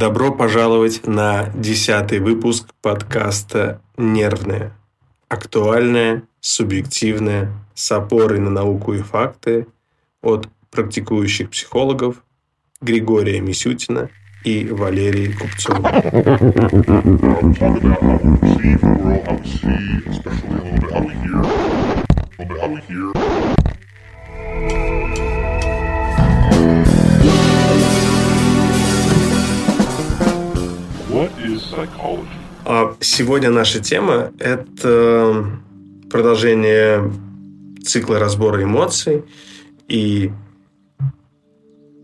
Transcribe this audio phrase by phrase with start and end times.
[0.00, 4.72] Добро пожаловать на десятый выпуск подкаста «Нервное».
[5.28, 9.66] Актуальное, субъективное, с опорой на науку и факты
[10.22, 12.24] от практикующих психологов
[12.80, 14.08] Григория Мисютина
[14.42, 15.90] и Валерии Купцова.
[22.62, 23.19] А
[33.00, 35.46] сегодня наша тема– это
[36.10, 37.10] продолжение
[37.84, 39.24] цикла разбора эмоций.
[39.88, 40.30] И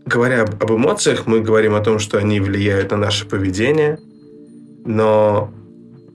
[0.05, 3.99] говоря об эмоциях, мы говорим о том, что они влияют на наше поведение.
[4.85, 5.51] Но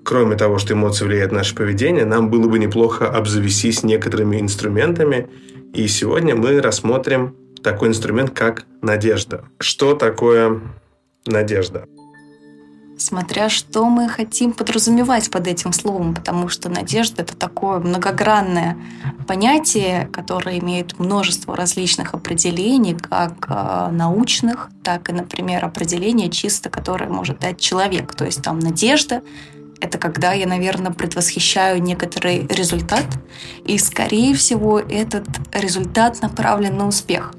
[0.04, 5.28] кроме того, что эмоции влияют на наше поведение, нам было бы неплохо обзавестись некоторыми инструментами.
[5.72, 9.44] И сегодня мы рассмотрим такой инструмент, как надежда.
[9.58, 10.60] Что такое
[11.24, 11.86] надежда?
[12.98, 18.76] Смотря что мы хотим подразумевать под этим словом, потому что надежда— это такое многогранное
[19.26, 27.08] понятие, которое имеет множество различных определений, как э, научных, так и, например, определение чисто, которое
[27.08, 28.14] может дать человек.
[28.14, 29.22] То есть там надежда—
[29.82, 33.04] это когда я, наверное, предвосхищаю некоторый результат,
[33.64, 37.34] и, скорее всего, этот результат направлен на успех.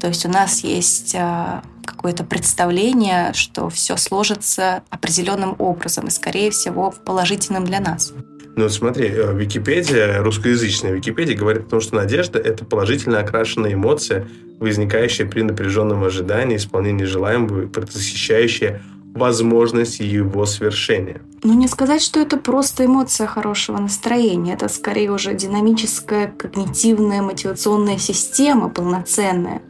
[0.00, 6.50] То есть у нас есть э, какое-то представление, что все сложится определенным образом и, скорее
[6.50, 8.12] всего, положительным для нас.
[8.56, 14.26] Ну, смотри, э, Википедия, русскоязычная Википедия говорит о том, что надежда– это положительно окрашенная эмоция,
[14.58, 18.82] возникающая при напряженном ожидании, исполнении желаемого и предвосхищающая
[19.18, 21.20] возможность его свершения.
[21.42, 24.54] Ну, не сказать, что это просто эмоция хорошего настроения.
[24.54, 29.62] Это скорее уже динамическая когнитивная мотивационная система полноценная.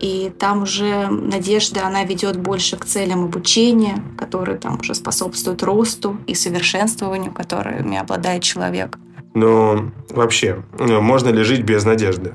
[0.00, 6.18] И там уже надежда, она ведет больше к целям обучения, которые там уже способствуют росту
[6.26, 8.98] и совершенствованию, которыми обладает человек.
[9.34, 12.34] Но вообще, можно ли жить без надежды?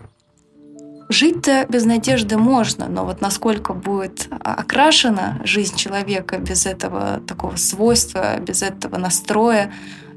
[1.10, 8.38] Жить-то без надежды можно, но вот насколько будет окрашена жизнь человека без этого такого свойства,
[8.40, 9.74] без этого настроя,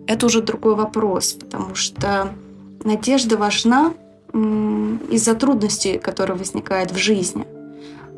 [0.07, 2.35] это уже другой вопрос, потому что
[2.85, 3.95] надежда важна
[4.35, 7.47] из-за трудностей, которые возникают в жизни.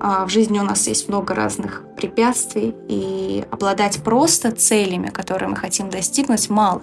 [0.00, 5.56] А в жизни у нас есть много разных препятствий, и обладать просто целями, которые мы
[5.56, 6.82] хотим достигнуть, мало.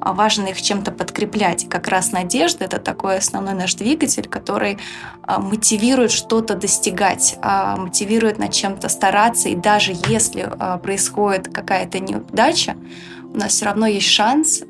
[0.00, 1.64] А важно их чем-то подкреплять.
[1.64, 4.78] И как раз надежда— это такой основной наш двигатель, который
[5.22, 9.48] а, мотивирует что-то достигать, а, мотивирует над чем-то стараться.
[9.48, 10.50] И даже если
[10.82, 12.76] происходит какая-то неудача,
[13.24, 14.62] у нас все равно есть шанс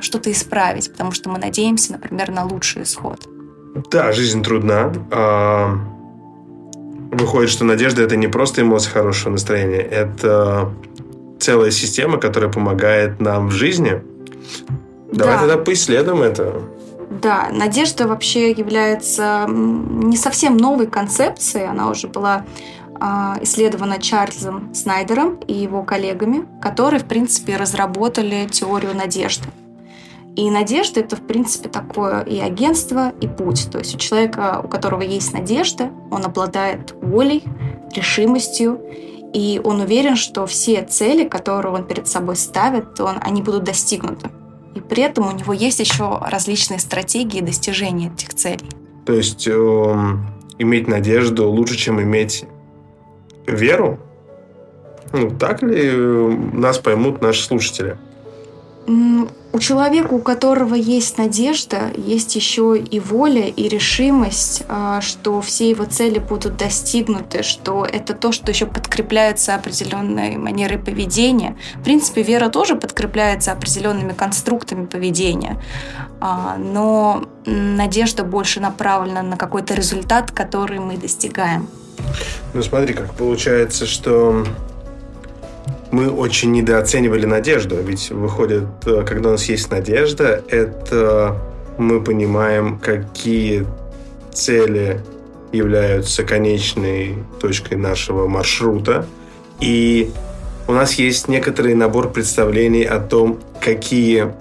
[0.00, 3.26] что-то исправить, потому что мы надеемся, например, на лучший исход.
[3.90, 4.92] Да, жизнь трудна.
[7.10, 10.72] Выходит, что надежда– это не просто эмоция хорошего настроения, это
[11.40, 14.00] целая система, которая помогает нам в жизни–
[15.12, 15.40] Давай да.
[15.40, 16.62] тогда поисследуем это.
[17.10, 22.44] Да, надежда вообще является не совсем новой концепцией, она уже была
[23.00, 29.44] а, исследована Чарльзом Снайдером и его коллегами, которые, в принципе, разработали теорию надежды.
[30.36, 33.68] И надежда– это, в принципе, такое и агентство, и путь.
[33.72, 37.42] То есть у человека, у которого есть надежда, он обладает волей,
[37.94, 38.80] решимостью,
[39.32, 44.30] и он уверен, что все цели, которые он перед собой ставит, он, они будут достигнуты.
[44.74, 48.68] И при этом у него есть еще различные стратегии достижения этих целей.
[49.04, 49.52] То есть э,
[50.58, 52.44] иметь надежду лучше, чем иметь
[53.46, 53.98] веру?
[55.12, 55.90] Ну, так ли
[56.52, 57.98] нас поймут наши слушатели?
[58.86, 65.70] У человека, у которого есть надежда, есть еще и воля, и решимость, а, что все
[65.70, 71.56] его цели будут достигнуты, что это то, что еще подкрепляется определенной манерой поведения.
[71.74, 75.60] В принципе, вера тоже подкрепляется определенными конструктами поведения,
[76.20, 81.68] а, но надежда больше направлена на какой-то результат, который мы достигаем.
[82.54, 84.46] Ну смотри, как получается, что
[85.90, 87.76] мы очень недооценивали надежду.
[87.76, 91.36] Ведь выходит, э, когда у нас есть надежда, это
[91.78, 93.66] мы понимаем, какие
[94.32, 95.00] цели
[95.52, 99.06] являются конечной точкой нашего маршрута.
[99.58, 100.10] И
[100.68, 104.32] у нас есть некоторый набор представлений о том, какие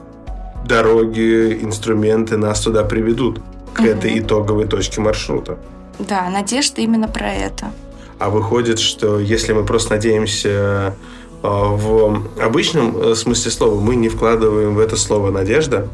[0.65, 3.41] дороги, инструменты нас туда приведут,
[3.73, 3.87] к угу.
[3.87, 5.57] этой итоговой точке маршрута.
[5.97, 7.71] Да, надежда именно про это.
[8.19, 10.95] А выходит, что если мы просто надеемся
[11.41, 15.87] в обычном э, смысле слова мы не вкладываем в это слово «надежда»,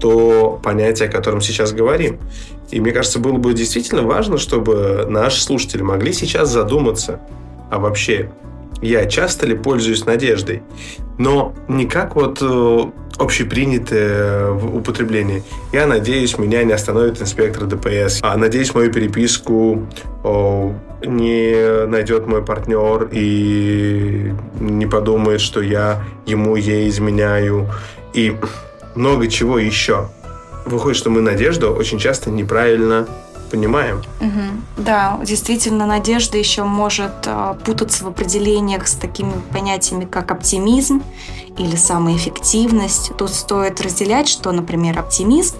[0.00, 2.18] то понятие, о котором сейчас говорим.
[2.70, 7.20] И мне кажется, было бы действительно важно, чтобы наши слушатели могли сейчас задуматься,
[7.70, 8.32] а вообще,
[8.82, 10.62] я часто ли пользуюсь надеждой,
[11.18, 12.84] но не как вот э,
[13.18, 15.42] общепринятое в употреблении.
[15.72, 18.20] Я надеюсь, меня не остановит инспектор ДПС.
[18.22, 19.86] А надеюсь, мою переписку
[20.24, 20.74] о,
[21.04, 27.68] не найдет мой партнер и не подумает, что я ему, ей изменяю.
[28.14, 28.36] И
[28.94, 30.08] много чего еще.
[30.64, 33.06] Выходит, что мы надежду очень часто неправильно
[33.52, 34.02] понимаем.
[34.20, 34.82] Угу.
[34.84, 41.02] Да, действительно, надежда еще может э, путаться в определениях с такими понятиями, как оптимизм
[41.58, 43.12] или самоэффективность.
[43.16, 45.56] Тут стоит разделять, что, например, оптимизм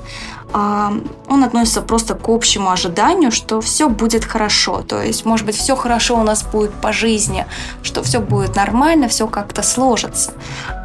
[0.55, 4.83] он относится просто к общему ожиданию, что все будет хорошо.
[4.83, 7.47] То есть, может быть, все хорошо у нас будет по жизни,
[7.83, 10.33] что все будет нормально, все как-то сложится.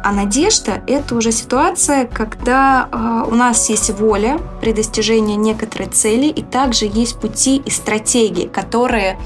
[0.02, 6.26] А надежда– это уже ситуация, когда а, у нас есть воля при достижении некоторой цели,
[6.26, 9.18] и также есть пути и стратегии, которые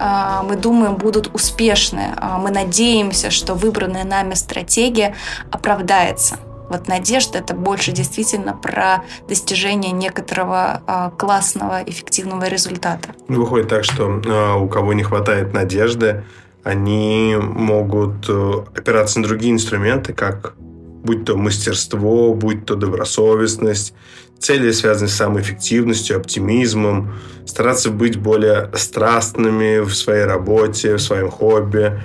[0.00, 2.16] а, мы думаем, будут успешны.
[2.40, 5.14] Мы надеемся, что выбранная нами стратегия
[5.52, 6.38] оправдается.
[6.74, 13.10] Вот надежда это больше действительно про достижение некоторого э, классного, эффективного результата.
[13.28, 16.24] Ну, выходит так, что э, у кого не хватает надежды,
[16.64, 23.94] они могут э, опираться на другие инструменты, как будь то мастерство, будь то добросовестность,
[24.40, 27.14] цели, связанные с самоэффективностью, оптимизмом,
[27.46, 32.00] стараться быть более страстными в своей работе, в своем хобби,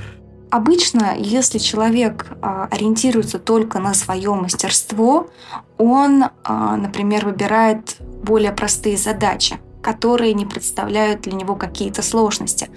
[0.52, 5.30] Обычно, если человек а, ориентируется только на свое мастерство,
[5.78, 12.70] он, а, например, выбирает более простые задачи, которые не представляют для него какие-то сложности.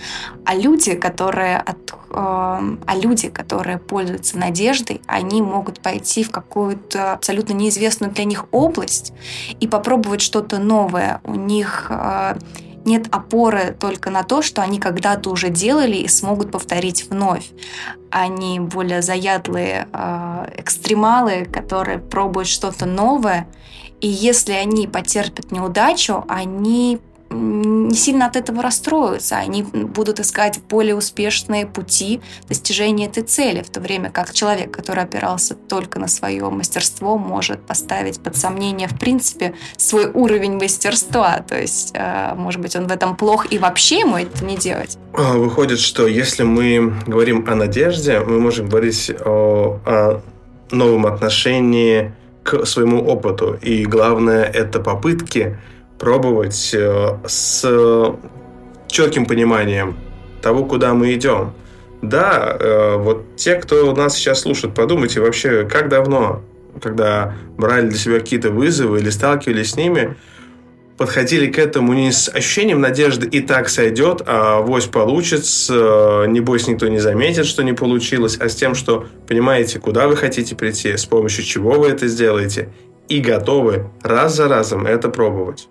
[0.45, 7.15] А люди, которые от, а, а люди, которые пользуются надеждой, они могут пойти в какую-то
[7.15, 9.15] абсолютно неизвестную для них область
[9.61, 11.23] и попробовать что-то новое.
[11.25, 11.91] У них
[12.85, 17.51] нет опоры только на то, что они когда-то уже делали и смогут повторить вновь.
[18.11, 23.47] Они более заядлые э, экстремалы, которые пробуют что-то новое,
[24.01, 27.01] и если они потерпят неудачу, они
[27.93, 29.37] не сильно от этого расстроятся.
[29.37, 35.05] Они будут искать более успешные пути достижения этой цели, в то время как человек, который
[35.05, 41.45] опирался только на свое мастерство, может поставить под сомнение, в принципе, свой уровень мастерства.
[41.47, 44.97] То есть, э, может быть, он в этом плох и вообще ему это не делать.
[45.13, 50.23] А, выходит, что если мы говорим о надежде, мы можем говорить о, о
[50.71, 53.59] новом отношении к своему опыту.
[53.61, 55.59] И главное, это попытки
[56.03, 57.65] пробовать э, с
[58.89, 59.97] четким пониманием
[60.43, 61.53] того, куда мы идем.
[62.03, 66.43] Да, э, вот те, кто нас сейчас слушает, подумайте вообще, как давно,
[66.83, 70.17] когда брали для себя какие-то вызовы или сталкивались с ними,
[70.99, 76.67] подходили к этому не с ощущением надежды «и так сойдет», а «вось получится», э, «небось
[76.67, 80.97] никто не заметит, что не получилось», а с тем, что понимаете, куда вы хотите прийти,
[80.97, 82.71] с помощью чего вы это сделаете,
[83.09, 85.69] и готовы раз за разом это пробовать.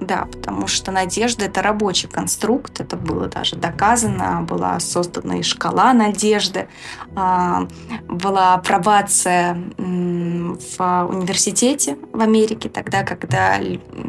[0.00, 5.92] Да, потому что надежда– это рабочий конструкт, это было даже доказано, была создана и шкала
[5.92, 6.68] надежды,
[7.14, 7.66] а,
[8.08, 13.58] была апробация в университете в Америке, тогда, когда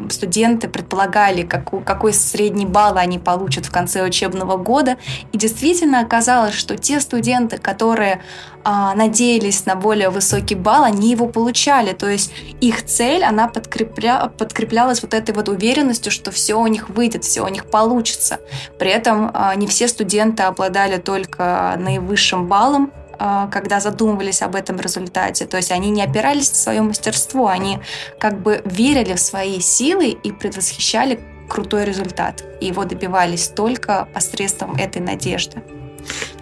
[0.08, 4.96] студенты предполагали, какой, какой средний балл они получат в конце учебного года,
[5.32, 8.22] и действительно оказалось, что те студенты, которые
[8.64, 11.92] а, надеялись на более высокий балл, они его получали.
[11.92, 16.88] То есть их цель, она подкрепля, подкреплялась вот этой вот уверенностью, что все у них
[16.88, 18.40] выйдет, все у них получится.
[18.78, 24.80] При этом а, не все студенты обладали только наивысшим баллом, а, когда задумывались об этом
[24.80, 25.46] результате.
[25.46, 27.78] То есть они не опирались на свое мастерство, они
[28.18, 32.44] как бы верили в свои силы и предвосхищали крутой результат.
[32.60, 35.62] И его добивались только посредством этой надежды.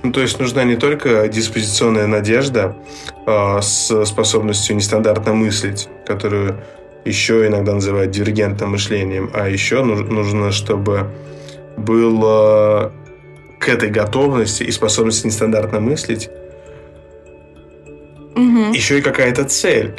[0.03, 2.77] Ну, то есть нужна не только диспозиционная надежда
[3.27, 6.63] э, с способностью нестандартно мыслить, которую
[7.05, 11.11] еще иногда называют дивергентным мышлением, а еще нужно, чтобы
[11.77, 12.93] было
[13.59, 16.31] к этой готовности и способности нестандартно мыслить
[18.35, 18.73] угу.
[18.73, 19.95] еще и какая-то цель,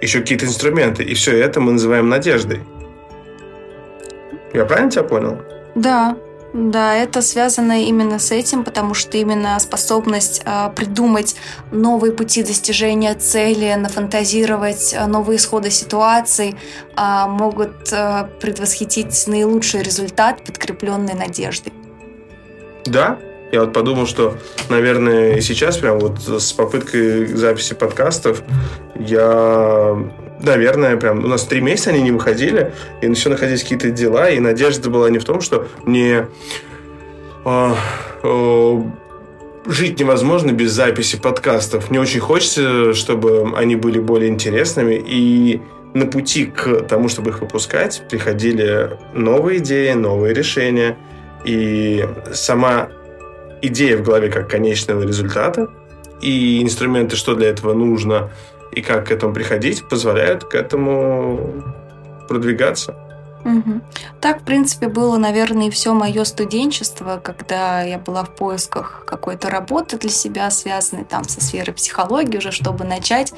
[0.00, 1.02] еще какие-то инструменты.
[1.02, 2.60] И все это мы называем надеждой.
[4.52, 5.38] Я правильно тебя понял?
[5.74, 6.16] Да.
[6.54, 11.34] Да, это связано именно с этим, потому что именно способность э, придумать
[11.72, 16.54] новые пути достижения цели, нафантазировать э, новые исходы ситуаций
[16.96, 21.72] э, могут э, предвосхитить наилучший результат, подкрепленный надеждой.
[22.84, 23.18] Да,
[23.50, 28.44] я вот подумал, что, наверное, сейчас прям вот с попыткой записи подкастов
[28.94, 29.98] я
[30.44, 32.72] наверное, прям у нас три месяца они не выходили,
[33.02, 36.26] и все находились какие-то дела, и надежда была не в том, что мне
[37.44, 37.74] э,
[38.22, 38.82] э,
[39.66, 41.90] жить невозможно без записи подкастов.
[41.90, 45.02] Мне очень хочется, чтобы они были более интересными.
[45.06, 45.60] И
[45.94, 50.96] на пути к тому, чтобы их выпускать, приходили новые идеи, новые решения.
[51.44, 52.88] И сама
[53.62, 55.68] идея в голове как конечного результата
[56.20, 58.30] и инструменты, что для этого нужно
[58.74, 61.62] и как к этому приходить, позволяют к этому
[62.28, 62.94] продвигаться.
[63.44, 63.80] Угу.
[64.20, 69.50] Так, в принципе, было, наверное, и все мое студенчество, когда я была в поисках какой-то
[69.50, 73.34] работы для себя, связанной там со сферой психологии уже, чтобы начать.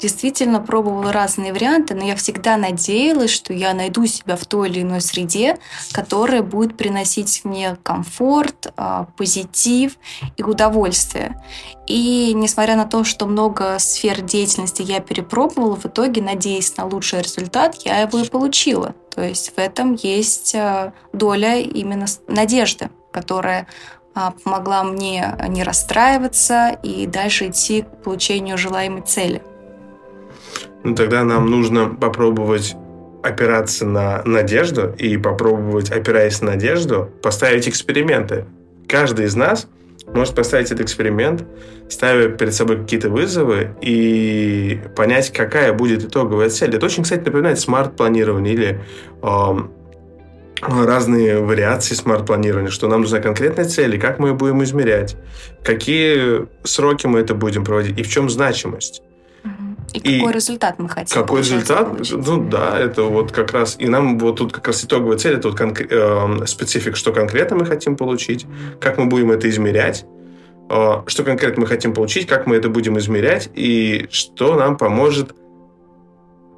[0.00, 4.82] Действительно, пробовала разные варианты, но я всегда надеялась, что я найду себя в той или
[4.82, 5.58] иной среде,
[5.92, 9.96] которая будет приносить мне комфорт, а, позитив
[10.36, 11.42] и удовольствие.
[11.88, 17.22] И несмотря на то, что много сфер деятельности я перепробовала, в итоге, надеясь на лучший
[17.22, 18.94] результат, я его и получила.
[19.14, 23.66] То есть в этом есть э, доля именно надежды, которая
[24.14, 29.42] а, помогла мне не расстраиваться и дальше идти к получению желаемой цели.
[30.82, 32.74] Ну, тогда нам нужно попробовать
[33.22, 38.46] опираться на надежду и попробовать, опираясь на надежду, поставить эксперименты.
[38.88, 39.68] Каждый из нас
[40.14, 41.44] может поставить этот эксперимент,
[41.88, 46.74] ставя перед собой какие-то вызовы и понять, какая будет итоговая цель.
[46.74, 48.80] Это очень, кстати, напоминает смарт-планирование или
[49.22, 49.56] э,
[50.62, 55.16] разные вариации смарт-планирования, что нам нужна конкретная цель, и как мы ее будем измерять,
[55.62, 59.02] какие сроки мы это будем проводить, и в чем значимость.
[59.92, 61.20] И, и какой результат мы хотим?
[61.20, 61.90] Какой результат?
[61.90, 62.26] Получить?
[62.26, 63.76] Ну да, это вот как раз.
[63.78, 67.56] И нам вот тут как раз итоговая цель, это вот конкр- э, специфик, что конкретно
[67.56, 68.46] мы хотим получить,
[68.80, 70.04] как мы будем это измерять,
[70.70, 75.34] э, что конкретно мы хотим получить, как мы это будем измерять, и что нам поможет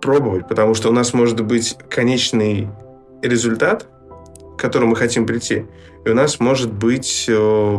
[0.00, 0.48] пробовать.
[0.48, 2.68] Потому что у нас может быть конечный
[3.22, 3.86] результат,
[4.56, 5.66] к которому мы хотим прийти,
[6.04, 7.76] и у нас может быть э,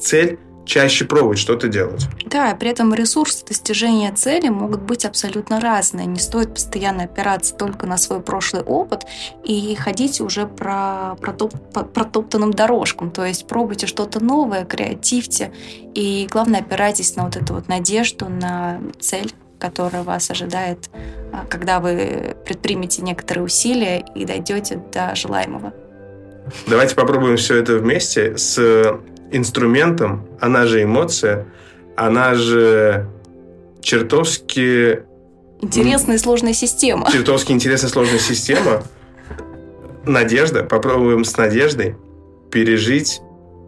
[0.00, 2.06] цель чаще пробовать что-то делать.
[2.26, 6.06] Да, при этом ресурсы достижения цели могут быть абсолютно разные.
[6.06, 9.06] Не стоит постоянно опираться только на свой прошлый опыт
[9.44, 13.10] и ходить уже про протоп, протоптанным дорожкам.
[13.10, 15.52] То есть пробуйте что-то новое, креативьте
[15.94, 20.88] и, главное, опирайтесь на вот эту вот надежду, на цель которая вас ожидает,
[21.32, 25.72] а, когда вы предпримете некоторые усилия и дойдете до желаемого.
[26.68, 28.56] Давайте попробуем все это вместе с
[29.30, 31.46] инструментом, она же эмоция,
[31.96, 33.08] она же
[33.80, 35.00] чертовски...
[35.60, 37.10] Интересная и сложная система.
[37.10, 38.82] Чертовски интересная сложная система.
[40.04, 40.62] Надежда.
[40.62, 41.96] Попробуем с надеждой
[42.50, 43.20] пережить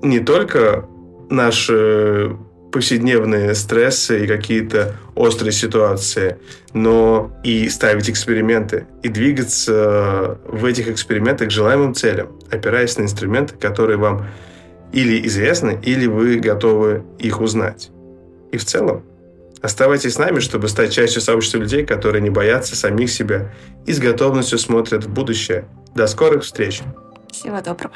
[0.02, 0.87] не только
[1.29, 2.37] наши
[2.71, 6.38] повседневные стрессы и какие-то острые ситуации,
[6.73, 13.57] но и ставить эксперименты и двигаться в этих экспериментах к желаемым целям, опираясь на инструменты,
[13.57, 14.26] которые вам
[14.92, 17.90] или известны, или вы готовы их узнать.
[18.52, 19.04] И в целом,
[19.62, 23.52] оставайтесь с нами, чтобы стать частью сообщества людей, которые не боятся самих себя
[23.87, 25.66] и с готовностью смотрят в будущее.
[25.94, 26.82] До скорых встреч!
[27.30, 27.94] Всего доброго!